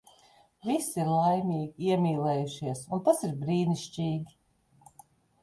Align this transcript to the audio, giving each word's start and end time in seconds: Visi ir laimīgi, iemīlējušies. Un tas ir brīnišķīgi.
Visi 0.69 0.95
ir 1.03 1.11
laimīgi, 1.15 1.85
iemīlējušies. 1.89 2.83
Un 2.97 3.05
tas 3.11 3.23
ir 3.29 3.37
brīnišķīgi. 3.45 4.35